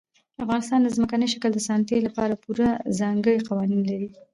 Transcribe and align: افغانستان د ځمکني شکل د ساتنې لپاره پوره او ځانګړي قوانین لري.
افغانستان 0.43 0.79
د 0.83 0.87
ځمکني 0.95 1.27
شکل 1.33 1.51
د 1.53 1.59
ساتنې 1.67 1.99
لپاره 2.07 2.39
پوره 2.43 2.69
او 2.81 2.89
ځانګړي 2.99 3.37
قوانین 3.47 3.81
لري. 3.89 4.09